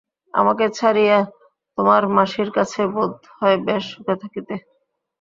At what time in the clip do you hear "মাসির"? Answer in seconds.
2.15-2.49